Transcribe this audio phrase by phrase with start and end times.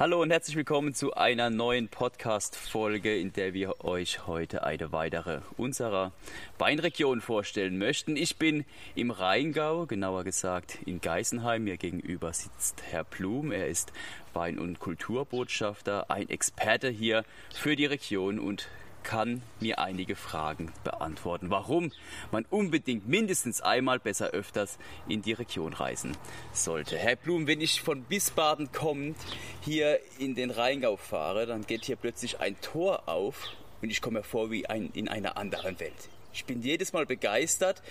[0.00, 5.40] Hallo und herzlich willkommen zu einer neuen Podcast-Folge, in der wir euch heute eine weitere
[5.58, 6.12] unserer
[6.56, 8.16] Weinregionen vorstellen möchten.
[8.16, 11.64] Ich bin im Rheingau, genauer gesagt in Geisenheim.
[11.64, 13.52] Mir gegenüber sitzt Herr Blum.
[13.52, 13.92] Er ist
[14.32, 17.22] Wein- und Kulturbotschafter, ein Experte hier
[17.52, 18.68] für die Region und
[19.02, 21.92] kann mir einige Fragen beantworten, warum
[22.30, 26.16] man unbedingt mindestens einmal, besser öfters in die Region reisen
[26.52, 26.96] sollte.
[26.96, 29.16] Herr Blum, wenn ich von Wiesbaden kommend
[29.62, 33.48] hier in den Rheingau fahre, dann geht hier plötzlich ein Tor auf
[33.82, 36.08] und ich komme mir vor wie ein, in einer anderen Welt.
[36.32, 37.82] Ich bin jedes Mal begeistert.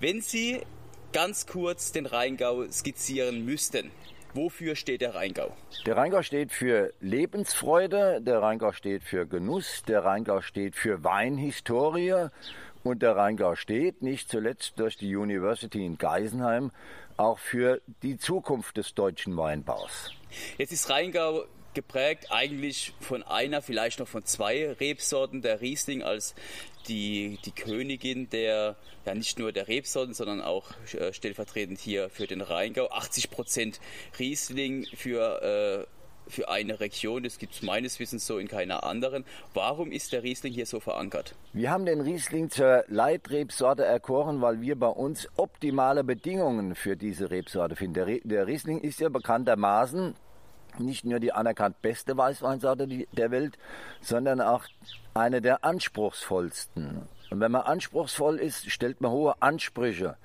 [0.00, 0.60] Wenn Sie
[1.12, 3.90] ganz kurz den Rheingau skizzieren müssten,
[4.34, 5.54] Wofür steht der Rheingau?
[5.84, 12.28] Der Rheingau steht für Lebensfreude, der Rheingau steht für Genuss, der Rheingau steht für Weinhistorie
[12.82, 16.70] und der Rheingau steht, nicht zuletzt durch die University in Geisenheim,
[17.18, 20.14] auch für die Zukunft des deutschen Weinbaus.
[20.56, 21.44] Jetzt ist Rheingau
[21.74, 25.42] geprägt eigentlich von einer, vielleicht noch von zwei Rebsorten.
[25.42, 26.34] Der Riesling als
[26.88, 32.26] die, die Königin der, ja nicht nur der Rebsorten, sondern auch äh, stellvertretend hier für
[32.26, 32.88] den Rheingau.
[32.88, 33.80] 80 Prozent
[34.18, 35.86] Riesling für,
[36.28, 37.22] äh, für eine Region.
[37.22, 39.24] Das gibt es meines Wissens so in keiner anderen.
[39.54, 41.34] Warum ist der Riesling hier so verankert?
[41.52, 47.30] Wir haben den Riesling zur Leitrebsorte erkoren, weil wir bei uns optimale Bedingungen für diese
[47.30, 47.94] Rebsorte finden.
[47.94, 50.14] Der, der Riesling ist ja bekanntermaßen
[50.80, 53.58] nicht nur die anerkannt beste Weißweinsorte der Welt,
[54.00, 54.64] sondern auch
[55.14, 57.02] eine der anspruchsvollsten.
[57.30, 60.16] Und wenn man anspruchsvoll ist, stellt man hohe Ansprüche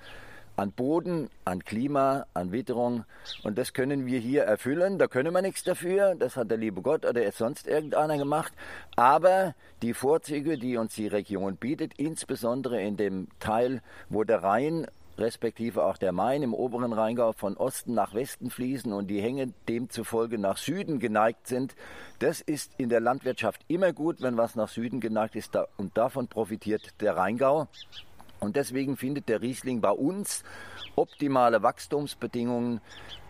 [0.58, 3.06] an Boden, an Klima, an Witterung.
[3.44, 4.98] Und das können wir hier erfüllen.
[4.98, 6.16] Da können wir nichts dafür.
[6.16, 8.52] Das hat der liebe Gott oder sonst irgendeiner gemacht.
[8.96, 9.54] Aber
[9.84, 15.84] die Vorzüge, die uns die Region bietet, insbesondere in dem Teil, wo der Rhein respektive
[15.84, 20.38] auch der Main im oberen Rheingau von Osten nach Westen fließen und die Hänge demzufolge
[20.38, 21.76] nach Süden geneigt sind.
[22.20, 26.28] Das ist in der Landwirtschaft immer gut, wenn was nach Süden geneigt ist und davon
[26.28, 27.68] profitiert der Rheingau.
[28.40, 30.44] Und deswegen findet der Riesling bei uns
[30.96, 32.82] optimale Wachstumsbedingungen,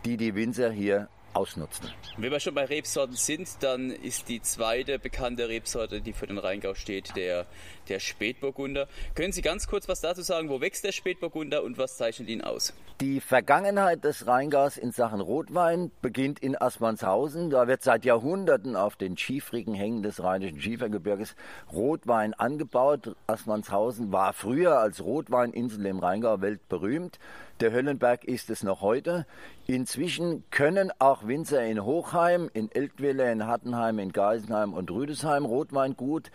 [0.06, 1.90] die die Winzer hier ausnutzen.
[2.18, 6.40] Wenn wir schon bei Rebsorten sind, dann ist die zweite bekannte Rebsorte, die für den
[6.40, 7.46] Rheingau steht, der,
[7.90, 8.88] der Spätburgunder.
[9.14, 10.50] Können Sie ganz kurz was dazu sagen?
[10.50, 12.74] Wo wächst der Spätburgunder und was zeichnet ihn aus?
[13.00, 17.52] Die Vergangenheit des Rheingaus in Sachen Rotwein beginnt in Assmannshausen.
[17.52, 21.36] Da wird seit Jahrhunderten auf den schiefrigen Hängen des Rheinischen Schiefergebirges
[21.72, 23.16] Rotwein angebaut.
[23.28, 27.20] Assmannshausen war früher als Rotweininsel im Rheingau weltberühmt.
[27.60, 29.26] Der Höllenberg ist es noch heute.
[29.70, 35.98] Inzwischen können auch Winzer in Hochheim, in Eltville, in Hattenheim, in Geisenheim und Rüdesheim Rotwein
[35.98, 36.32] gut.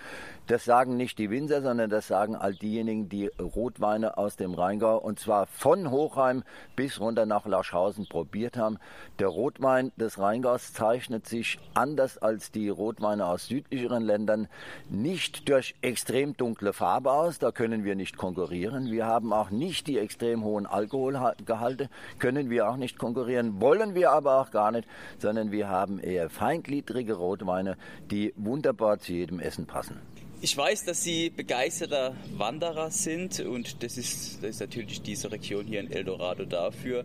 [0.49, 4.99] Das sagen nicht die Winzer, sondern das sagen all diejenigen, die Rotweine aus dem Rheingau
[4.99, 6.43] und zwar von Hochheim
[6.77, 8.77] bis runter nach Laschhausen probiert haben.
[9.19, 14.47] Der Rotwein des Rheingaus zeichnet sich anders als die Rotweine aus südlicheren Ländern
[14.91, 17.39] nicht durch extrem dunkle Farbe aus.
[17.39, 18.91] Da können wir nicht konkurrieren.
[18.91, 21.89] Wir haben auch nicht die extrem hohen Alkoholgehalte,
[22.19, 23.22] können wir auch nicht konkurrieren,
[23.61, 24.89] wollen wir aber auch gar nicht,
[25.19, 27.77] sondern wir haben eher feingliedrige Rotweine,
[28.11, 30.01] die wunderbar zu jedem Essen passen.
[30.41, 35.67] Ich weiß, dass Sie begeisterter Wanderer sind und das ist, das ist natürlich diese Region
[35.67, 37.05] hier in Eldorado dafür.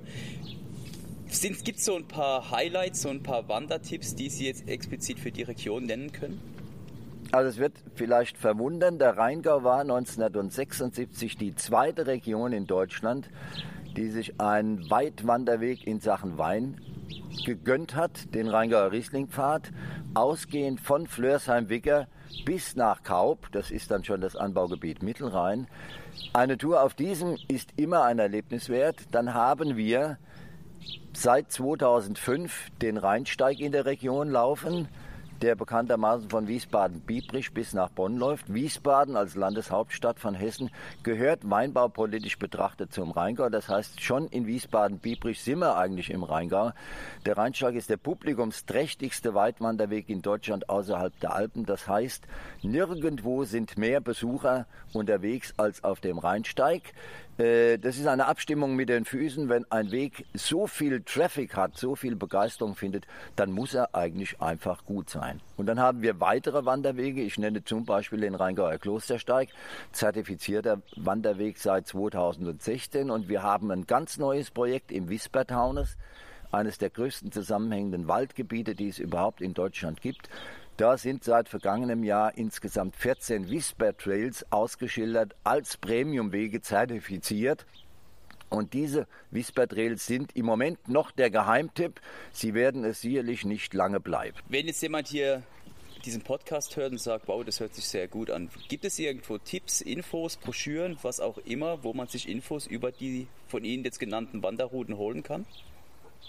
[1.30, 5.32] Gibt es so ein paar Highlights, so ein paar Wandertipps, die Sie jetzt explizit für
[5.32, 6.42] die Region nennen können?
[7.32, 13.30] Also es wird vielleicht verwundern, der Rheingau war 1976 die zweite Region in Deutschland,
[13.98, 16.80] die sich einen Weitwanderweg in Sachen Wein
[17.46, 19.72] gegönnt hat, den Rheingauer Rieslingpfad,
[20.14, 22.08] ausgehend von Flörsheim-Wicker
[22.46, 25.68] bis nach Kaub, das ist dann schon das Anbaugebiet Mittelrhein.
[26.34, 28.98] Eine Tour auf diesem ist immer ein Erlebnis wert.
[29.12, 30.18] Dann haben wir
[31.14, 34.88] seit 2005 den Rheinsteig in der Region laufen
[35.42, 38.54] der bekanntermaßen von Wiesbaden-Biebrich bis nach Bonn läuft.
[38.54, 40.70] Wiesbaden als Landeshauptstadt von Hessen
[41.04, 43.50] gehört weinbaupolitisch betrachtet zum Rheingau.
[43.50, 46.72] Das heißt, schon in Wiesbaden-Biebrich sind wir eigentlich im Rheingau.
[47.26, 51.66] Der Rheinsteig ist der publikumsträchtigste Weitwanderweg in Deutschland außerhalb der Alpen.
[51.66, 52.24] Das heißt,
[52.62, 56.94] nirgendwo sind mehr Besucher unterwegs als auf dem Rheinsteig.
[57.38, 59.50] Äh, das ist eine Abstimmung mit den Füßen.
[59.50, 63.06] Wenn ein Weg so viel Traffic hat, so viel Begeisterung findet,
[63.36, 65.42] dann muss er eigentlich einfach gut sein.
[65.56, 67.22] Und dann haben wir weitere Wanderwege.
[67.22, 69.50] Ich nenne zum Beispiel den Rheingauer Klostersteig,
[69.92, 73.10] zertifizierter Wanderweg seit 2016.
[73.10, 75.98] Und wir haben ein ganz neues Projekt im Wispertaunus,
[76.52, 80.30] eines der größten zusammenhängenden Waldgebiete, die es überhaupt in Deutschland gibt.
[80.78, 87.66] Da sind seit vergangenem Jahr insgesamt 14 Whisper Trails ausgeschildert als Premiumwege zertifiziert.
[88.50, 92.00] Und diese Wispertrels sind im Moment noch der Geheimtipp.
[92.32, 94.38] Sie werden es sicherlich nicht lange bleiben.
[94.50, 95.42] Wenn jetzt jemand hier
[96.06, 99.40] diesen Podcast hört und sagt, wow, das hört sich sehr gut an, gibt es irgendwo
[99.40, 104.00] Tipps, Infos, Broschüren, was auch immer, wo man sich Infos über die von Ihnen jetzt
[104.00, 105.48] genannten Wanderrouten holen kann?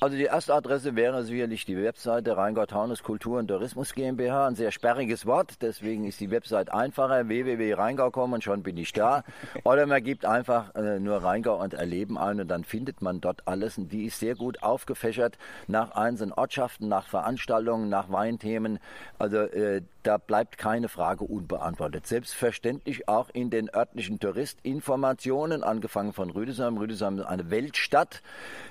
[0.01, 4.47] Also die erste Adresse wäre sicherlich die Webseite Rheingau-Taunus Kultur und Tourismus GmbH.
[4.47, 7.27] Ein sehr sperriges Wort, deswegen ist die Webseite einfacher.
[7.27, 9.25] www.rheingau.com und schon bin ich da.
[9.65, 13.49] Oder man gibt einfach äh, nur Rheingau und Erleben ein und dann findet man dort
[13.49, 13.77] alles.
[13.77, 15.37] Und die ist sehr gut aufgefächert
[15.67, 18.79] nach einzelnen Ortschaften, nach Veranstaltungen, nach Weinthemen.
[19.19, 22.07] Also äh, da bleibt keine Frage unbeantwortet.
[22.07, 26.77] Selbstverständlich auch in den örtlichen Touristinformationen, angefangen von Rüdesheim.
[26.77, 28.23] Rüdesheim ist eine Weltstadt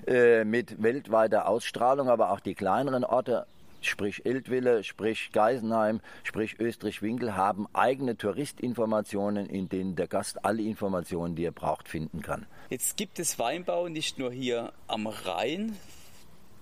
[0.08, 3.46] äh, mit weltweiter Ausstrahlung, aber auch die kleineren Orte
[3.82, 11.36] sprich Eltville, sprich Geisenheim, sprich Österreich-Winkel, haben eigene Touristinformationen, in denen der Gast alle Informationen,
[11.36, 12.46] die er braucht, finden kann.
[12.70, 15.78] Jetzt gibt es Weinbau nicht nur hier am Rhein,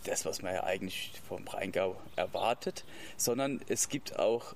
[0.07, 2.85] das, was man ja eigentlich vom Rheingau erwartet,
[3.17, 4.55] sondern es gibt auch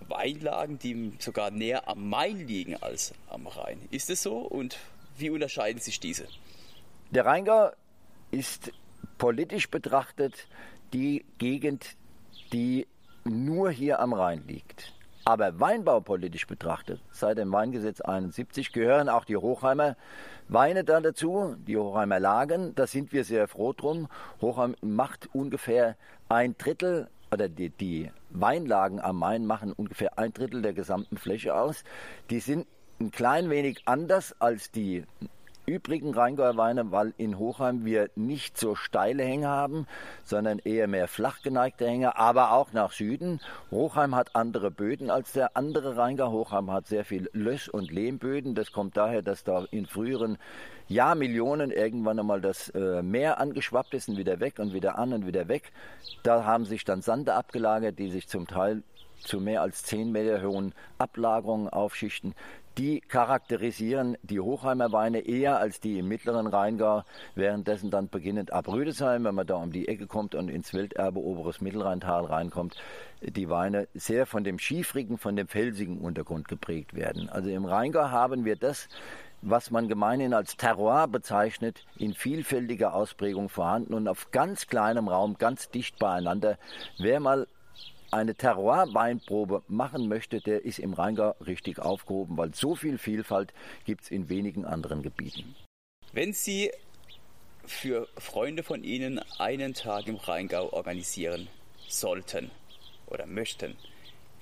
[0.00, 3.80] Weinlagen, die sogar näher am Main liegen als am Rhein.
[3.90, 4.78] Ist es so und
[5.16, 6.26] wie unterscheiden sich diese?
[7.10, 7.70] Der Rheingau
[8.30, 8.72] ist
[9.16, 10.46] politisch betrachtet
[10.92, 11.96] die Gegend,
[12.52, 12.86] die
[13.24, 14.94] nur hier am Rhein liegt.
[15.28, 19.94] Aber weinbaupolitisch betrachtet, seit dem Weingesetz 71 gehören auch die Hochheimer
[20.48, 22.74] Weine da dazu, die Hochheimer Lagen.
[22.74, 24.08] Da sind wir sehr froh drum.
[24.40, 25.96] Hochheim macht ungefähr
[26.30, 31.54] ein Drittel oder die, die Weinlagen am Main machen ungefähr ein Drittel der gesamten Fläche
[31.54, 31.84] aus.
[32.30, 32.66] Die sind
[32.98, 35.04] ein klein wenig anders als die
[35.68, 39.86] übrigen Rheingauer Weine, weil in Hochheim wir nicht so steile Hänge haben,
[40.24, 43.40] sondern eher mehr flach geneigte Hänge, aber auch nach Süden.
[43.70, 46.32] Hochheim hat andere Böden als der andere Rheingau.
[46.32, 48.54] Hochheim hat sehr viel Löss- und Lehmböden.
[48.54, 50.38] Das kommt daher, dass da in früheren
[50.88, 55.26] Jahrmillionen irgendwann einmal das äh, Meer angeschwappt ist und wieder weg und wieder an und
[55.26, 55.72] wieder weg.
[56.22, 58.82] Da haben sich dann Sande abgelagert, die sich zum Teil
[59.20, 62.34] zu mehr als 10 Meter hohen Ablagerungen aufschichten
[62.78, 67.02] die charakterisieren die Hochheimer Weine eher als die im mittleren Rheingau,
[67.34, 71.18] währenddessen dann beginnend ab Rüdesheim, wenn man da um die Ecke kommt und ins Welterbe
[71.18, 72.76] Oberes Mittelrheintal reinkommt,
[73.20, 77.28] die Weine sehr von dem schiefrigen, von dem felsigen Untergrund geprägt werden.
[77.28, 78.88] Also im Rheingau haben wir das,
[79.42, 85.36] was man gemeinhin als Terroir bezeichnet, in vielfältiger Ausprägung vorhanden und auf ganz kleinem Raum,
[85.36, 86.58] ganz dicht beieinander.
[86.98, 87.48] Wer mal
[88.10, 93.52] eine Terroir-Weinprobe machen möchte, der ist im Rheingau richtig aufgehoben, weil so viel Vielfalt
[93.84, 95.54] gibt es in wenigen anderen Gebieten.
[96.12, 96.70] Wenn Sie
[97.64, 101.48] für Freunde von Ihnen einen Tag im Rheingau organisieren
[101.86, 102.50] sollten
[103.06, 103.76] oder möchten,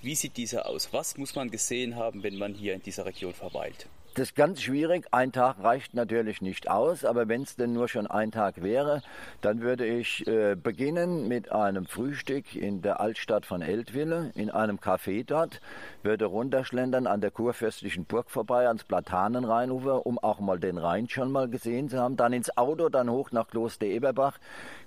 [0.02, 0.92] wie sieht dieser aus?
[0.92, 3.88] Was muss man gesehen haben, wenn man hier in dieser Region verweilt?
[4.16, 5.08] Das ist ganz schwierig.
[5.10, 9.02] Ein Tag reicht natürlich nicht aus, aber wenn es denn nur schon ein Tag wäre,
[9.42, 14.78] dann würde ich äh, beginnen mit einem Frühstück in der Altstadt von Eltville, in einem
[14.78, 15.60] Café dort,
[16.02, 21.30] würde runterschlendern an der kurfürstlichen Burg vorbei, ans Platanenrheinufer, um auch mal den Rhein schon
[21.30, 24.38] mal gesehen zu haben, dann ins Auto, dann hoch nach Kloster Eberbach.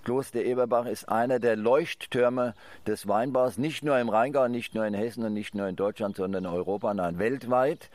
[0.06, 2.56] Kloster Eberbach ist einer der Leuchttürme
[2.88, 6.16] des Weinbaus, nicht nur im Rheingau, nicht nur in Hessen und nicht nur in Deutschland,
[6.16, 7.92] sondern in Europa, nein, weltweit.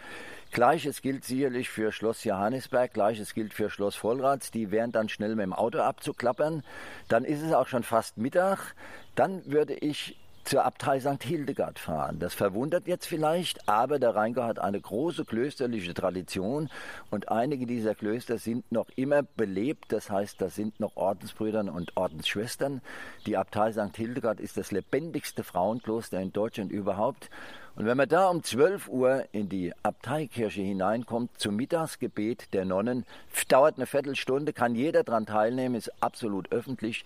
[0.54, 4.52] Gleiches gilt sicherlich für Schloss Johannisberg, gleiches gilt für Schloss Vollrads.
[4.52, 6.62] Die wären dann schnell mit dem Auto abzuklappern.
[7.08, 8.76] Dann ist es auch schon fast Mittag.
[9.16, 11.24] Dann würde ich zur Abtei St.
[11.24, 12.20] Hildegard fahren.
[12.20, 16.70] Das verwundert jetzt vielleicht, aber der Rheingau hat eine große klösterliche Tradition
[17.10, 19.86] und einige dieser Klöster sind noch immer belebt.
[19.88, 22.80] Das heißt, da sind noch Ordensbrüder und Ordensschwestern.
[23.26, 23.96] Die Abtei St.
[23.96, 27.28] Hildegard ist das lebendigste Frauenkloster in Deutschland überhaupt.
[27.76, 33.04] Und wenn man da um 12 Uhr in die Abteikirche hineinkommt zum Mittagsgebet der Nonnen,
[33.48, 37.04] dauert eine Viertelstunde, kann jeder daran teilnehmen, ist absolut öffentlich.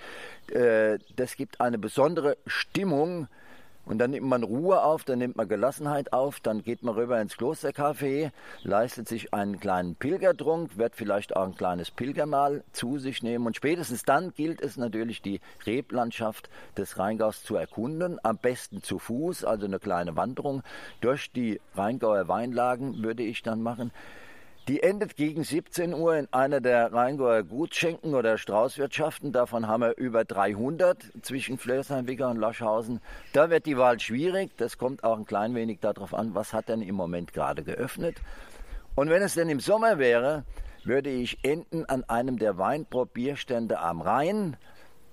[0.53, 3.29] Äh, das gibt eine besondere Stimmung
[3.89, 7.21] und dann nimmt man Ruhe auf, dann nimmt man Gelassenheit auf, dann geht man rüber
[7.21, 8.31] ins Klostercafé,
[8.63, 13.47] leistet sich einen kleinen Pilgertrunk, wird vielleicht auch ein kleines Pilgermahl zu sich nehmen.
[13.47, 18.19] Und spätestens dann gilt es natürlich, die Reblandschaft des Rheingaus zu erkunden.
[18.23, 20.63] Am besten zu Fuß, also eine kleine Wanderung
[21.01, 23.91] durch die Rheingauer Weinlagen würde ich dann machen.
[24.69, 29.33] Die endet gegen 17 Uhr in einer der Rheingauer Gutschenken oder Straußwirtschaften.
[29.33, 33.01] Davon haben wir über 300 zwischen Flörsheim, Wigger und Laschhausen.
[33.33, 34.51] Da wird die Wahl schwierig.
[34.59, 38.17] Das kommt auch ein klein wenig darauf an, was hat denn im Moment gerade geöffnet.
[38.95, 40.45] Und wenn es denn im Sommer wäre,
[40.85, 44.59] würde ich enden an einem der Weinprobierstände am Rhein.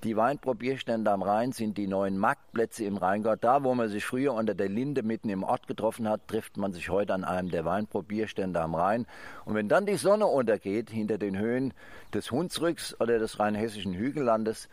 [0.05, 3.35] Die Weinprobierstände am Rhein sind die neuen Marktplätze im Rheingau.
[3.38, 6.74] Da, wo man sich früher unter der Linde mitten im Ort getroffen hat, trifft man
[6.74, 9.07] sich heute an einem der Weinprobierstände am Rhein.
[9.45, 11.74] Und wenn dann die Sonne untergeht hinter den Höhen
[12.13, 14.69] des Hunsrücks oder des rheinhessischen Hügellandes,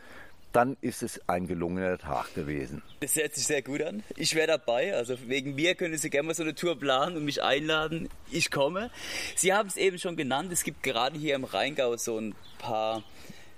[0.52, 2.82] dann ist es ein gelungener Tag gewesen.
[3.00, 4.02] Das hört sich sehr gut an.
[4.16, 4.94] Ich wäre dabei.
[4.94, 8.10] Also wegen mir können Sie gerne mal so eine Tour planen und mich einladen.
[8.30, 8.90] Ich komme.
[9.34, 10.52] Sie haben es eben schon genannt.
[10.52, 13.02] Es gibt gerade hier im Rheingau so ein paar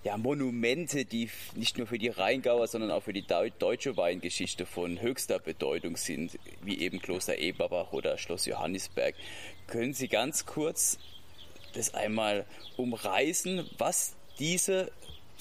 [0.04, 5.00] ja, Monumente, die nicht nur für die Rheingauer, sondern auch für die deutsche Weingeschichte von
[5.00, 9.14] höchster Bedeutung sind, wie eben Kloster Eberbach oder Schloss Johannisberg.
[9.66, 10.98] Können Sie ganz kurz
[11.72, 12.44] das einmal
[12.76, 14.92] umreißen, was diese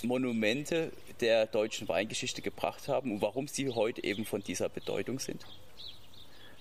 [0.01, 5.45] Monumente der deutschen Weingeschichte gebracht haben und warum sie heute eben von dieser Bedeutung sind?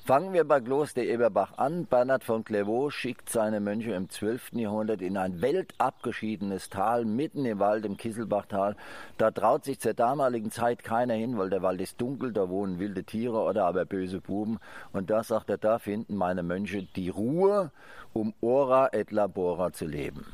[0.04, 1.87] Fangen wir bei Kloster Eberbach an.
[1.87, 4.54] Bernhard von Clairvaux schickt seine Mönche im 12.
[4.54, 8.75] Jahrhundert in ein weltabgeschiedenes Tal mitten im Wald, im Kisselbachtal.
[9.16, 12.80] Da traut sich zur damaligen Zeit keiner hin, weil der Wald ist dunkel, da wohnen
[12.80, 14.59] wilde Tiere oder aber böse Buben.
[14.92, 17.71] Und da sagt er, da finden meine Mönche die Ruhe,
[18.12, 20.26] um ora et labora zu leben.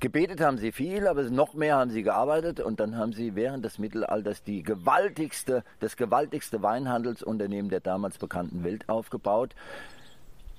[0.00, 3.64] Gebetet haben sie viel, aber noch mehr haben sie gearbeitet und dann haben sie während
[3.64, 9.54] des Mittelalters die gewaltigste, das gewaltigste Weinhandelsunternehmen der damals bekannten Welt aufgebaut.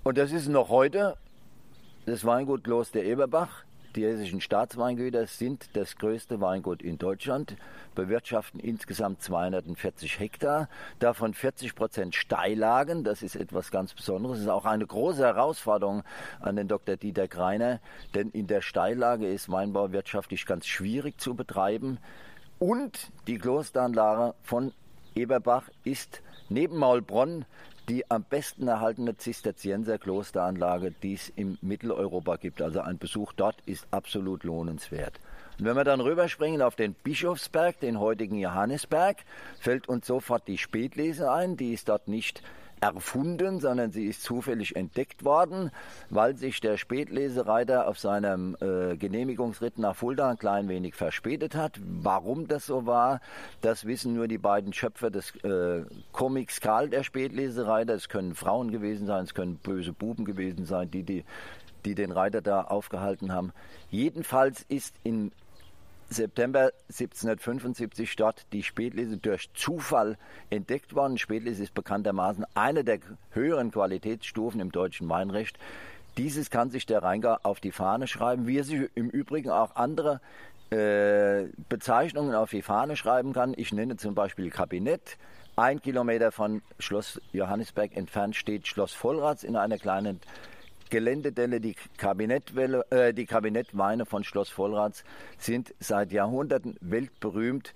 [0.04, 1.18] Und das ist noch heute
[2.06, 3.64] das Weingut Kloster Eberbach.
[3.96, 7.56] Die hessischen Staatsweingüter sind das größte Weingut in Deutschland,
[7.96, 10.68] bewirtschaften insgesamt 240 Hektar,
[11.00, 13.06] davon 40 Prozent Steillagen.
[13.06, 14.40] Das ist etwas ganz Besonderes.
[14.40, 16.04] Das ist auch eine große Herausforderung
[16.42, 16.98] an den Dr.
[16.98, 17.80] Dieter Greiner,
[18.14, 21.98] denn in der Steillage ist Weinbau wirtschaftlich ganz schwierig zu betreiben.
[22.60, 24.74] Und die Klosteranlage von
[25.16, 27.46] Eberbach ist neben Maulbronn
[27.90, 32.62] die am besten erhaltene Zisterzienser-Klosteranlage, die es in Mitteleuropa gibt.
[32.62, 35.20] Also ein Besuch dort ist absolut lohnenswert.
[35.60, 39.18] Und wenn wir dann rüberspringen auf den Bischofsberg, den heutigen Johannesberg,
[39.60, 41.58] fällt uns sofort die Spätlese ein.
[41.58, 42.42] Die ist dort nicht
[42.94, 45.72] erfunden, sondern sie ist zufällig entdeckt worden,
[46.10, 51.80] weil sich der Spätlesereiter auf seinem äh, Genehmigungsritt nach Fulda ein klein wenig verspätet hat.
[51.84, 53.22] Warum das so war,
[53.62, 57.94] das wissen nur die beiden Schöpfer des äh, Comics Karl, der Spätlesereiter.
[57.94, 61.26] Es können Frauen gewesen sein, es können böse Buben gewesen sein, die, die,
[61.86, 63.52] die den Reiter da aufgehalten haben.
[63.90, 65.32] Jedenfalls ist in
[66.16, 70.18] September 1775 dort die Spätlese durch Zufall
[70.50, 71.18] entdeckt worden.
[71.18, 73.00] Spätlese ist bekanntermaßen eine der
[73.32, 75.58] höheren Qualitätsstufen im deutschen Weinrecht.
[76.18, 79.76] Dieses kann sich der Rheingau auf die Fahne schreiben, wie er sich im Übrigen auch
[79.76, 80.22] andere
[80.70, 83.54] äh, Bezeichnungen auf die Fahne schreiben kann.
[83.58, 85.18] Ich nenne zum Beispiel Kabinett.
[85.58, 90.20] Ein Kilometer von Schloss Johannisberg entfernt steht Schloss Vollrats in einer kleinen
[90.90, 95.04] Geländedelle, die, Kabinettwelle, äh, die Kabinettweine von Schloss Vollrats
[95.38, 97.74] sind seit Jahrhunderten weltberühmt.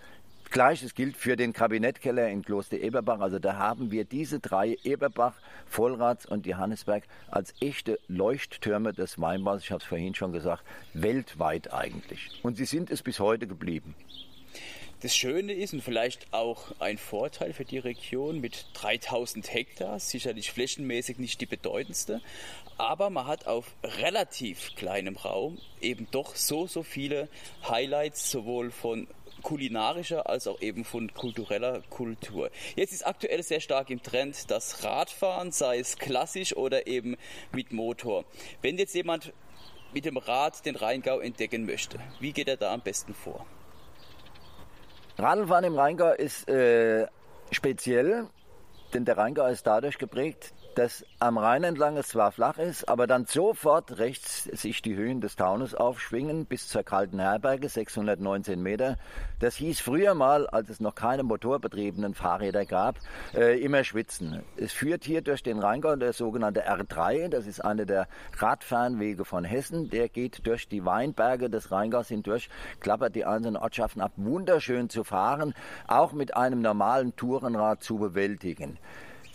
[0.52, 3.20] Gleiches gilt für den Kabinettkeller in Kloster Eberbach.
[3.20, 5.36] Also da haben wir diese drei, Eberbach,
[5.68, 10.64] Vollrats und Johannesberg, als echte Leuchttürme des Weinbaus, ich habe es vorhin schon gesagt,
[10.94, 12.40] weltweit eigentlich.
[12.42, 13.94] Und sie sind es bis heute geblieben.
[15.02, 20.52] Das Schöne ist und vielleicht auch ein Vorteil für die Region mit 3000 Hektar, sicherlich
[20.52, 22.20] flächenmäßig nicht die bedeutendste,
[22.78, 27.30] aber man hat auf relativ kleinem Raum eben doch so, so viele
[27.66, 29.08] Highlights, sowohl von
[29.42, 32.52] kulinarischer als auch eben von kultureller Kultur.
[32.76, 37.16] Jetzt ist aktuell sehr stark im Trend das Radfahren, sei es klassisch oder eben
[37.54, 38.26] mit Motor.
[38.62, 39.32] Wenn jetzt jemand
[39.94, 43.46] mit dem Rad den Rheingau entdecken möchte, wie geht er da am besten vor?
[45.20, 47.08] Radfahren im Rheingau ist äh,
[47.52, 48.28] speziell,
[48.94, 53.08] denn der Rheingau ist dadurch geprägt, dass am Rhein entlang es zwar flach ist, aber
[53.08, 58.98] dann sofort rechts sich die Höhen des Taunus aufschwingen bis zur Kalten Herberge, 619 Meter.
[59.40, 62.96] Das hieß früher mal, als es noch keine motorbetriebenen Fahrräder gab,
[63.34, 64.44] äh, immer schwitzen.
[64.58, 68.08] Es führt hier durch den Rheingau der sogenannte R3, das ist einer der
[68.38, 69.90] Radfernwege von Hessen.
[69.90, 72.50] Der geht durch die Weinberge des Rheingaus hindurch,
[72.80, 74.14] klappert die einzelnen Ortschaften ab.
[74.16, 75.54] Wunderschön zu fahren,
[75.88, 78.78] auch mit einem normalen Tourenrad zu bewältigen.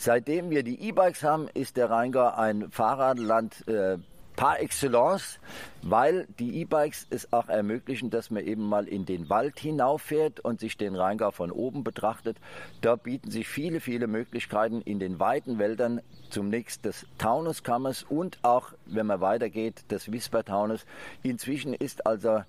[0.04, 3.96] Seitdem wir die E-Bikes haben, ist der Rheingau ein Fahrradland äh,
[4.37, 5.40] par excellence,
[5.80, 10.61] weil die E-Bikes es auch ermöglichen, dass man eben mal in den Wald hinauffährt und
[10.61, 12.37] sich den Rheingau von oben betrachtet.
[12.82, 18.75] Da bieten sich viele, viele Möglichkeiten in den weiten Wäldern zunächst des Taunuskammes und auch,
[18.84, 20.84] wenn man weitergeht, des Wispertaunus.
[21.23, 22.42] Inzwischen ist also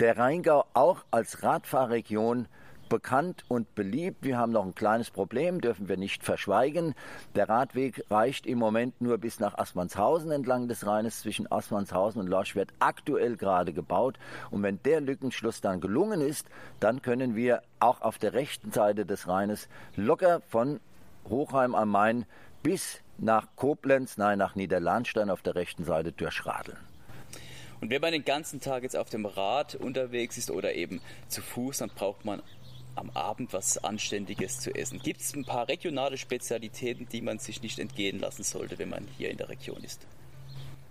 [0.00, 2.46] der Rheingau auch als Radfahrregion
[2.90, 4.18] bekannt und beliebt.
[4.22, 6.94] Wir haben noch ein kleines Problem, dürfen wir nicht verschweigen.
[7.34, 11.20] Der Radweg reicht im Moment nur bis nach Aspernshausen entlang des Rheines.
[11.20, 14.18] Zwischen Aspernshausen und Lorsch wird aktuell gerade gebaut.
[14.50, 16.46] Und wenn der Lückenschluss dann gelungen ist,
[16.80, 20.80] dann können wir auch auf der rechten Seite des Rheines locker von
[21.30, 22.26] Hochheim am Main
[22.62, 26.78] bis nach Koblenz, nein, nach Niederlandstein auf der rechten Seite durchradeln.
[27.80, 31.40] Und wenn man den ganzen Tag jetzt auf dem Rad unterwegs ist oder eben zu
[31.40, 32.42] Fuß, dann braucht man
[33.00, 35.00] am Abend was Anständiges zu essen.
[35.00, 39.08] Gibt es ein paar regionale Spezialitäten, die man sich nicht entgehen lassen sollte, wenn man
[39.16, 40.06] hier in der Region ist?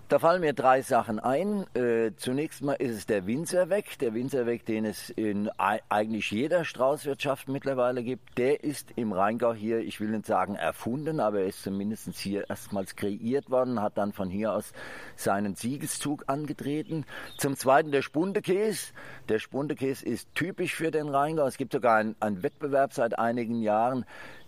[0.09, 1.67] Da fallen mir drei Sachen ein.
[1.75, 3.99] Äh, zunächst mal ist es der Winzerweg.
[3.99, 9.81] Der Winzerweg, den es in eigentlich jeder Straußwirtschaft mittlerweile gibt, der ist im Rheingau hier,
[9.81, 14.11] ich will nicht sagen erfunden, aber er ist zumindest hier erstmals kreiert worden, hat dann
[14.11, 14.73] von hier aus
[15.15, 17.05] seinen Siegeszug angetreten.
[17.37, 18.93] Zum Zweiten der Spundekäse.
[19.29, 21.45] Der Spundekäse ist typisch für den Rheingau.
[21.45, 24.05] Es gibt sogar einen Wettbewerb seit einigen Jahren,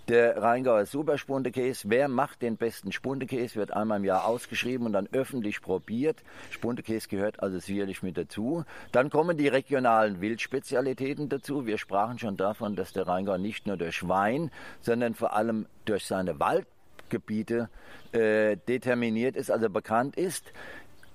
[0.07, 1.89] der Rheingauer Superspundekäse.
[1.89, 6.23] Wer macht den besten Spundekäse, wird einmal im Jahr ausgeschrieben und dann öffentlich probiert.
[6.49, 8.63] Spundekäse gehört also sicherlich mit dazu.
[8.91, 11.65] Dann kommen die regionalen Wildspezialitäten dazu.
[11.65, 16.05] Wir sprachen schon davon, dass der Rheingau nicht nur durch Wein, sondern vor allem durch
[16.05, 17.69] seine Waldgebiete
[18.11, 20.51] äh, determiniert ist, also bekannt ist.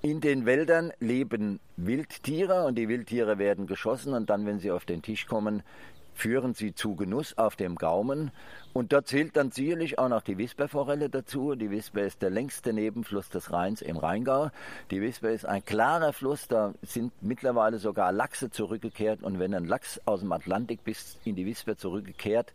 [0.02, 4.84] In den Wäldern leben Wildtiere und die Wildtiere werden geschossen und dann, wenn sie auf
[4.84, 5.62] den Tisch kommen,
[6.16, 8.32] führen sie zu Genuss auf dem Gaumen.
[8.72, 11.54] Und da zählt dann sicherlich auch noch die Wisperforelle dazu.
[11.54, 14.50] Die Wisper ist der längste Nebenfluss des Rheins im Rheingau.
[14.90, 19.22] Die Wisper ist ein klarer Fluss, da sind mittlerweile sogar Lachse zurückgekehrt.
[19.22, 22.52] Und wenn ein Lachs aus dem Atlantik bis in die Wisper zurückgekehrt,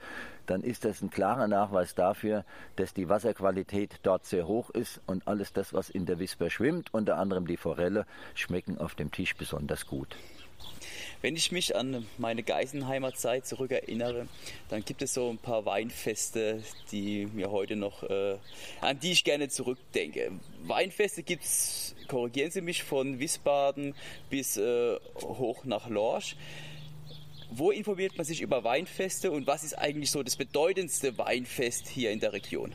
[0.48, 2.44] dann ist das ein klarer Nachweis dafür,
[2.75, 6.94] dass die Wasserqualität dort sehr hoch ist und alles das, was in der Wisper schwimmt,
[6.94, 10.18] unter anderem die Forelle, schmecken auf dem Tisch besonders gut.
[11.22, 14.27] Wenn ich mich an meine Geisenheimer Zeit zurückerinnere,
[14.70, 18.38] dann gibt es so ein paar Weinfeste, die mir heute noch, äh,
[18.82, 20.32] an die ich gerne zurückdenke.
[20.63, 23.94] Weinfeste gibt es, korrigieren Sie mich, von Wiesbaden
[24.32, 26.36] bis äh, hoch nach Lorsch.
[27.51, 32.10] Wo informiert man sich über Weinfeste und was ist eigentlich so das bedeutendste Weinfest hier
[32.10, 32.74] in der Region?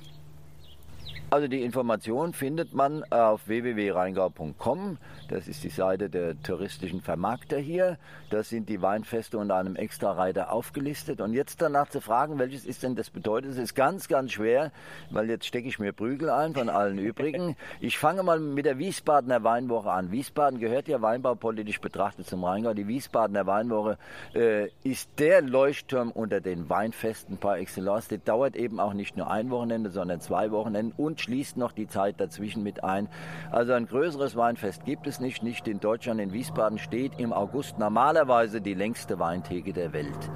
[1.29, 4.97] Also die Information findet man auf www.rheingau.com.
[5.29, 7.99] Das ist die Seite der touristischen Vermarkter hier.
[8.31, 11.21] Da sind die Weinfeste unter einem Extra-Reiter aufgelistet.
[11.21, 14.71] Und jetzt danach zu fragen, welches ist denn das Bedeutendste, ist ganz, ganz schwer,
[15.11, 17.57] weil jetzt stecke ich mir Prügel ein von allen übrigen.
[17.81, 20.13] Ich fange mal mit der Wiesbadener Weinwoche an.
[20.13, 22.73] Wiesbaden gehört ja weinbaupolitisch betrachtet zum Rheingau.
[22.73, 23.99] Die Wiesbadener Weinwoche
[24.33, 28.07] äh, ist der Leuchtturm unter den Weinfesten par excellence.
[28.07, 31.73] Die dauert eben auch nicht nur ein Wochenende, sondern zwei Wochenenden und und schließt noch
[31.73, 33.09] die Zeit dazwischen mit ein.
[33.51, 35.43] Also ein größeres Weinfest gibt es nicht.
[35.43, 40.31] Nicht in Deutschland, in Wiesbaden steht im August normalerweise die längste Weintheke der Welt.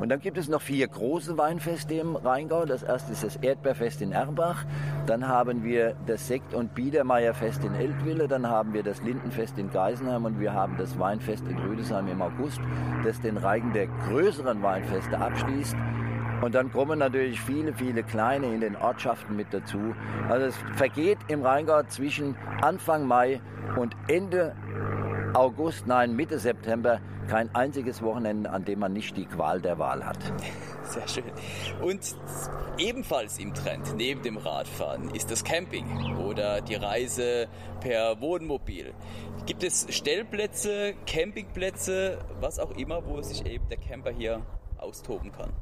[0.00, 2.64] Und dann gibt es noch vier große Weinfeste im Rheingau.
[2.64, 4.64] Das erste ist das Erdbeerfest in Erbach.
[5.06, 8.26] Dann haben wir das Sekt- und Biedermeierfest in Eltville.
[8.26, 12.22] Dann haben wir das Lindenfest in Geisenheim und wir haben das Weinfest in Rüdesheim im
[12.22, 12.60] August,
[13.04, 15.76] das den Reigen der größeren Weinfeste abschließt.
[16.42, 19.94] Und dann kommen natürlich viele, viele kleine in den Ortschaften mit dazu.
[20.28, 23.40] Also es vergeht im Rheingau zwischen Anfang Mai
[23.76, 24.54] und Ende
[25.34, 30.04] August, nein, Mitte September kein einziges Wochenende, an dem man nicht die Qual der Wahl
[30.04, 30.18] hat.
[30.84, 31.30] Sehr schön.
[31.82, 32.00] Und
[32.78, 37.48] ebenfalls im Trend neben dem Radfahren ist das Camping oder die Reise
[37.80, 38.94] per Wohnmobil.
[39.44, 44.40] Gibt es Stellplätze, Campingplätze, was auch immer, wo sich eben der Camper hier
[44.78, 45.52] austoben kann?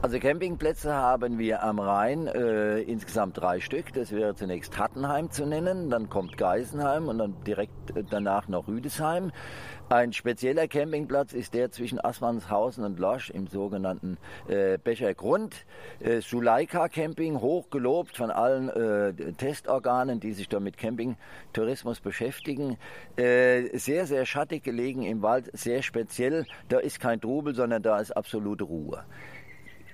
[0.00, 3.92] Also Campingplätze haben wir am Rhein äh, insgesamt drei Stück.
[3.94, 8.68] Das wäre zunächst Hattenheim zu nennen, dann kommt Geisenheim und dann direkt äh, danach noch
[8.68, 9.32] Rüdesheim.
[9.88, 15.66] Ein spezieller Campingplatz ist der zwischen Assmannshausen und Losch im sogenannten äh, Bechergrund.
[15.98, 22.76] Äh, Suleika Camping, hochgelobt von allen äh, Testorganen, die sich da mit Campingtourismus beschäftigen.
[23.16, 26.46] Äh, sehr, sehr schattig gelegen im Wald, sehr speziell.
[26.68, 29.04] Da ist kein Trubel, sondern da ist absolute Ruhe.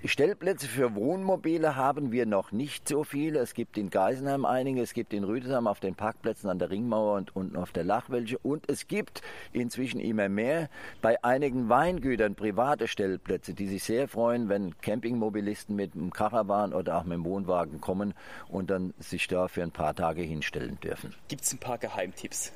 [0.06, 3.38] Stellplätze für Wohnmobile haben wir noch nicht so viele.
[3.38, 7.16] Es gibt in Geisenheim einige, es gibt in Rüdesheim auf den Parkplätzen an der Ringmauer
[7.16, 8.36] und unten auf der Lach welche.
[8.36, 9.22] Und es gibt
[9.54, 10.68] inzwischen immer mehr
[11.00, 16.98] bei einigen Weingütern private Stellplätze, die sich sehr freuen, wenn Campingmobilisten mit einem Karawan oder
[16.98, 18.12] auch mit dem Wohnwagen kommen
[18.48, 21.14] und dann sich da für ein paar Tage hinstellen dürfen.
[21.28, 22.52] Gibt es ein paar Geheimtipps,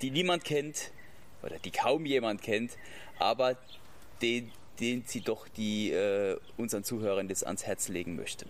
[0.00, 0.92] die niemand kennt
[1.42, 2.72] oder die kaum jemand kennt,
[3.18, 3.58] aber
[4.22, 8.48] den den Sie doch die, äh, unseren Zuhörern das ans Herz legen möchten?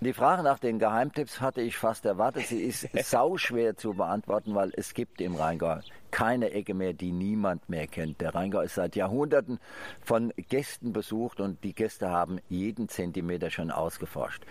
[0.00, 2.48] Die Frage nach den Geheimtipps hatte ich fast erwartet.
[2.48, 7.68] Sie ist sauschwer zu beantworten, weil es gibt im Rheingau keine Ecke mehr, die niemand
[7.68, 8.20] mehr kennt.
[8.20, 9.58] Der Rheingau ist seit Jahrhunderten
[10.02, 14.42] von Gästen besucht und die Gäste haben jeden Zentimeter schon ausgeforscht.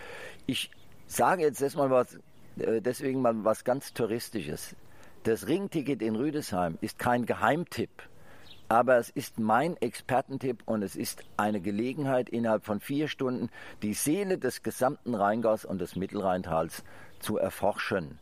[0.46, 0.70] Ich
[1.06, 2.14] sage jetzt erstmal was,
[2.58, 4.74] äh, deswegen mal was ganz Touristisches.
[5.22, 7.90] Das Ringticket in Rüdesheim ist kein Geheimtipp
[8.68, 13.50] aber es ist mein Expertentipp und es ist eine Gelegenheit, innerhalb von vier Stunden
[13.82, 16.82] die Seele des gesamten Rheingaus und des Mittelrheintals
[17.20, 18.18] zu erforschen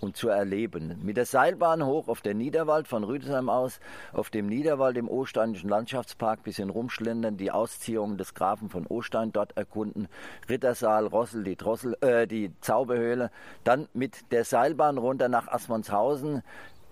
[0.00, 0.98] und zu erleben.
[1.02, 3.80] Mit der Seilbahn hoch auf der Niederwald von Rüdesheim aus,
[4.12, 9.56] auf dem Niederwald im Osteinischen Landschaftspark bisschen rumschlendern, die Ausziehungen des Grafen von Ostein dort
[9.56, 10.08] erkunden,
[10.48, 13.30] Rittersaal, Rossel, die, Drossel, äh, die Zauberhöhle,
[13.64, 16.42] dann mit der Seilbahn runter nach Assmannshausen,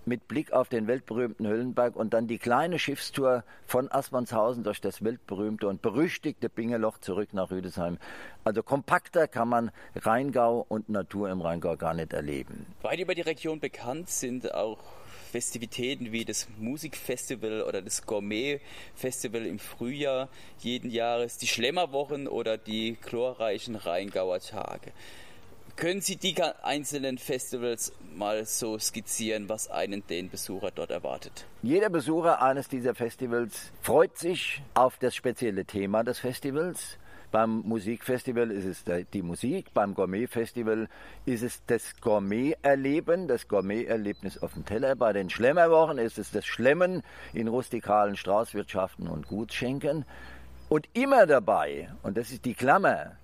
[0.05, 5.03] mit Blick auf den weltberühmten Höllenberg und dann die kleine Schiffstour von Aspernshausen durch das
[5.03, 7.97] weltberühmte und berüchtigte Bingeloch zurück nach Rüdesheim.
[8.43, 12.65] Also kompakter kann man Rheingau und Natur im Rheingau gar nicht erleben.
[12.81, 14.79] Weit über die Region bekannt sind auch
[15.31, 22.95] Festivitäten wie das Musikfestival oder das Gourmet-Festival im Frühjahr jeden Jahres, die Schlemmerwochen oder die
[22.95, 24.93] chlorreichen Rheingauer Tage.
[25.77, 26.33] Können Sie die
[26.63, 31.45] einzelnen Festivals mal so skizzieren, was einen den Besucher dort erwartet?
[31.63, 36.97] Jeder Besucher eines dieser Festivals freut sich auf das spezielle Thema des Festivals.
[37.29, 40.87] Beim Musikfestival ist es die Musik, beim Gourmetfestival
[41.25, 44.95] ist es das Gourmet-Erleben, das Gourmet-Erlebnis auf dem Teller.
[44.95, 50.05] Bei den Schlemmerwochen ist es das Schlemmen in rustikalen Straußwirtschaften und Gutsschenken.
[50.69, 53.17] Und immer dabei, und das ist die Klammer,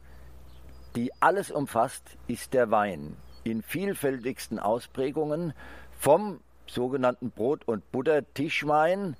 [0.95, 5.53] die alles umfasst, ist der Wein in vielfältigsten Ausprägungen
[5.97, 9.15] vom sogenannten Brot- und Butter-Tischwein,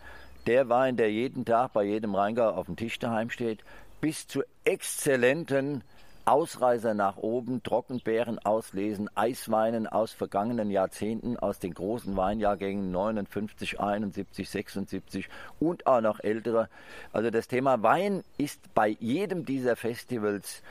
[0.48, 3.64] der Wein, der jeden Tag bei jedem Rheingau auf dem Tisch daheim steht,
[4.00, 5.84] bis zu exzellenten
[6.26, 14.50] Ausreißer nach oben, Trockenbeeren auslesen, Eisweinen aus vergangenen Jahrzehnten, aus den großen Weinjahrgängen 59, 71,
[14.50, 15.30] 76
[15.60, 16.70] und auch noch ältere.
[17.12, 20.62] Also das Thema Wein ist bei jedem dieser Festivals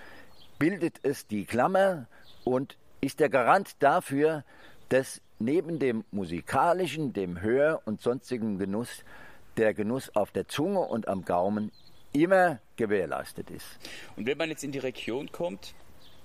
[0.61, 2.07] bildet es die Klammer
[2.44, 4.44] und ist der Garant dafür,
[4.90, 9.03] dass neben dem musikalischen, dem Hör- und sonstigen Genuss
[9.57, 11.73] der Genuss auf der Zunge und am Gaumen
[12.12, 13.66] immer gewährleistet ist.
[14.16, 15.75] Und wenn man jetzt in die Region kommt,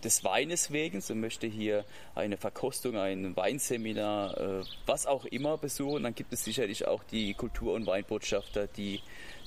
[0.03, 6.03] des Weines wegen, so möchte hier eine Verkostung, ein Weinseminar, äh, was auch immer besuchen,
[6.03, 9.01] dann gibt es sicherlich auch die Kultur- und Weinbotschafter, die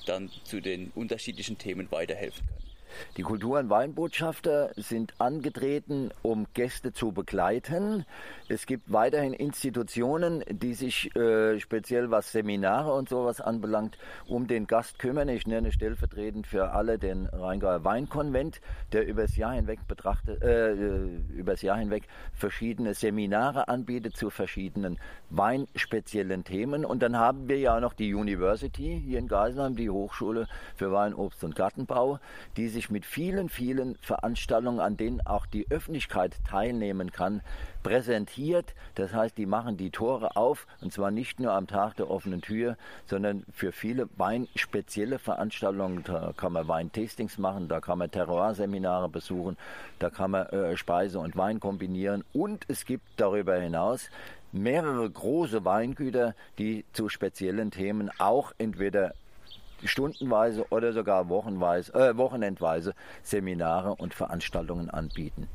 [0.07, 2.68] dann zu den unterschiedlichen Themen weiterhelfen können.
[3.17, 8.05] Die Kultur- und Weinbotschafter sind angetreten, um Gäste zu begleiten.
[8.49, 14.67] Es gibt weiterhin Institutionen, die sich äh, speziell was Seminare und sowas anbelangt, um den
[14.67, 15.29] Gast kümmern.
[15.29, 18.61] Ich nenne stellvertretend für alle den Rheingauer Weinkonvent,
[18.93, 24.99] der übers Jahr hinweg betrachtet, äh, übers Jahr hinweg verschiedene Seminare anbietet zu verschiedenen
[25.31, 26.85] weinspeziellen Themen.
[26.85, 30.47] Und dann haben wir ja noch die University hier in Geisenheim, die Hochschule
[30.77, 32.19] für Wein, Obst und Gartenbau,
[32.57, 37.43] die sich mit vielen, vielen Veranstaltungen, an denen auch die Öffentlichkeit teilnehmen kann,
[37.83, 38.75] präsentiert.
[38.95, 42.41] Das heißt, die machen die Tore auf und zwar nicht nur am Tag der offenen
[42.41, 46.05] Tür, sondern für viele weinspezielle Veranstaltungen.
[46.05, 49.57] Da kann man Weintastings machen, da kann man Terroir-Seminare besuchen,
[49.99, 54.09] da kann man äh, Speise und Wein kombinieren und es gibt darüber hinaus
[54.53, 59.15] mehrere große Weingüter, die zu speziellen Themen auch entweder
[59.85, 65.49] stundenweise oder sogar wochenweise, äh, wochenendweise Seminare und Veranstaltungen anbieten.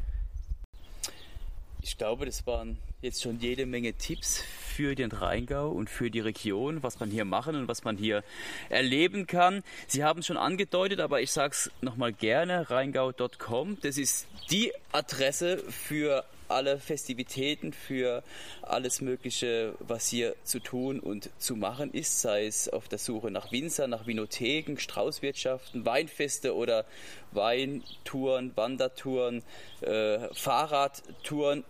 [1.81, 6.21] Ich glaube, das waren jetzt schon jede Menge Tipps für den Rheingau und für die
[6.21, 8.23] Region, was man hier machen und was man hier
[8.69, 9.63] erleben kann.
[9.87, 13.77] Sie haben es schon angedeutet, aber ich sage es nochmal gerne, rheingau.com.
[13.81, 18.23] Das ist die Adresse für alle Festivitäten, für
[18.61, 23.31] alles Mögliche, was hier zu tun und zu machen ist, sei es auf der Suche
[23.31, 26.85] nach Winzer, nach Vinotheken, Straußwirtschaften, Weinfeste oder
[27.31, 29.43] Weintouren, Wandertouren,
[29.81, 31.63] äh, Fahrradtouren.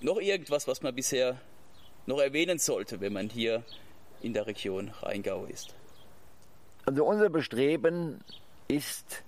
[0.00, 1.40] Noch irgendwas, was man bisher
[2.06, 3.62] noch erwähnen sollte, wenn man hier
[4.20, 5.74] in der Region Rheingau ist?
[6.86, 8.22] Also unser Bestreben
[8.68, 9.22] ist,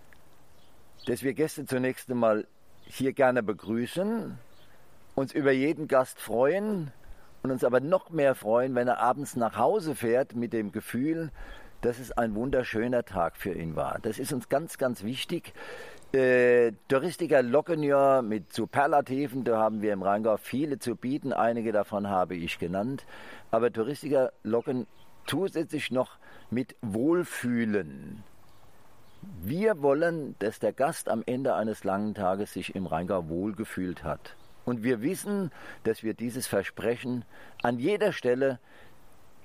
[1.07, 2.47] dass wir Gäste zunächst einmal
[2.87, 4.39] hier gerne begrüßen,
[5.17, 6.93] uns über jeden Gast freuen
[7.43, 11.31] und uns aber noch mehr freuen, wenn er abends nach Hause fährt mit dem Gefühl,
[11.81, 13.99] dass es ein wunderschöner Tag für ihn war.
[14.03, 15.55] Das ist uns ganz, ganz wichtig.
[16.13, 21.73] Äh, Touristiker locken ja mit Superlativen, da haben wir im Rheingau viele zu bieten, einige
[21.73, 23.07] davon habe ich genannt.
[23.51, 24.87] Aber Touristiker locken
[25.27, 26.19] zusätzlich noch
[26.51, 28.23] mit Wohlfühlen.
[29.43, 34.37] Wir wollen, dass der Gast am Ende eines langen Tages sich im Rheingau wohlgefühlt hat.
[34.67, 35.53] Und wir wissen,
[35.85, 37.25] dass wir dieses Versprechen
[37.63, 38.59] an jeder Stelle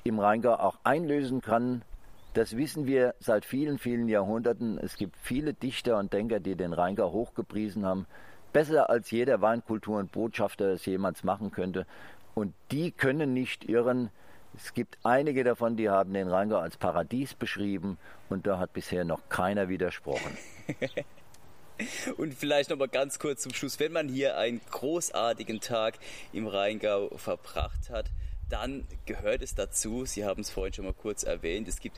[0.03, 1.83] im Rheingau auch einlösen können.
[2.33, 4.79] Das wissen wir seit vielen, vielen Jahrhunderten.
[4.79, 8.07] Es gibt viele Dichter und Denker, die den Rheingau hochgepriesen haben.
[8.51, 11.85] Besser als jeder Weinkultur- und Botschafter es jemals machen könnte.
[12.33, 14.09] Und die können nicht irren.
[14.55, 17.97] Es gibt einige davon, die haben den Rheingau als Paradies beschrieben
[18.29, 20.35] und da hat bisher noch keiner widersprochen.
[22.17, 25.97] Und vielleicht noch mal ganz kurz zum Schluss, wenn man hier einen großartigen Tag
[26.33, 28.05] im Rheingau verbracht hat,
[28.49, 31.97] dann gehört es dazu, Sie haben es vorhin schon mal kurz erwähnt, es gibt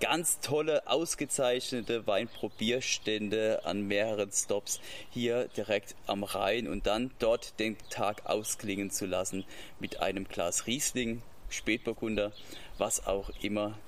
[0.00, 7.76] ganz tolle, ausgezeichnete Weinprobierstände an mehreren Stops hier direkt am Rhein und dann dort den
[7.88, 9.44] Tag ausklingen zu lassen
[9.78, 12.32] mit einem Glas Riesling, Spätburgunder,
[12.78, 13.78] was auch immer,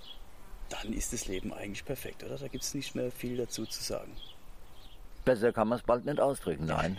[0.69, 2.39] dann ist das Leben eigentlich perfekt, oder?
[2.39, 4.13] Da gibt es nicht mehr viel dazu zu sagen.
[5.25, 6.99] Besser kann man es bald nicht ausdrücken, nein.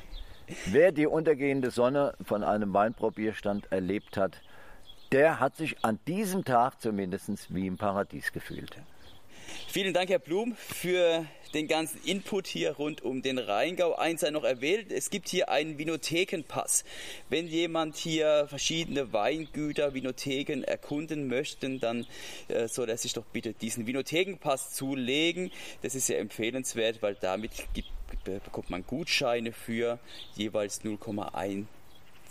[0.65, 4.41] Wer die untergehende Sonne von einem Weinprobierstand erlebt hat,
[5.11, 8.75] der hat sich an diesem Tag zumindest wie im Paradies gefühlt.
[9.67, 13.95] Vielen Dank, Herr Blum, für den ganzen Input hier rund um den Rheingau.
[13.95, 16.83] Eins sei noch erwähnt, es gibt hier einen Vinothekenpass.
[17.29, 22.05] Wenn jemand hier verschiedene Weingüter, Vinotheken erkunden möchte, dann
[22.47, 25.51] äh, soll er sich doch bitte diesen Vinothekenpass zulegen.
[25.81, 27.89] Das ist sehr empfehlenswert, weil damit gibt,
[28.25, 29.99] bekommt man Gutscheine für
[30.35, 31.65] jeweils 0,1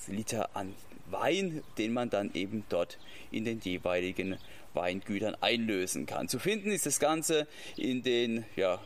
[0.08, 0.74] Liter an
[1.06, 2.98] Wein, den man dann eben dort
[3.30, 4.38] in den jeweiligen
[4.72, 6.28] Weingütern einlösen kann.
[6.28, 8.80] Zu finden ist das Ganze in den ja,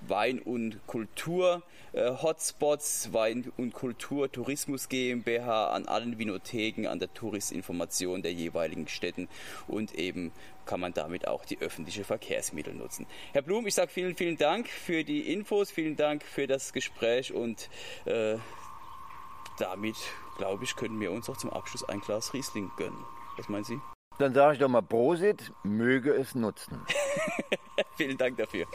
[0.00, 8.22] Wein- und Kultur-Hotspots, äh, Wein- und Kultur Tourismus GmbH an allen Vinotheken, an der Touristinformation
[8.22, 9.28] der jeweiligen Städten
[9.66, 10.32] und eben
[10.66, 13.06] kann man damit auch die öffentlichen Verkehrsmittel nutzen.
[13.32, 17.32] Herr Blum, ich sage vielen, vielen Dank für die Infos, vielen Dank für das Gespräch
[17.32, 17.68] und
[18.04, 18.36] äh,
[19.58, 19.96] damit,
[20.38, 23.04] glaube ich, können wir uns auch zum Abschluss ein Glas Riesling gönnen.
[23.36, 23.80] Was meinen Sie?
[24.18, 26.80] Dann sage ich doch mal Prosit, möge es nutzen.
[27.96, 28.66] Vielen Dank dafür.